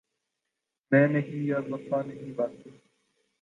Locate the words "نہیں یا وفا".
1.07-2.01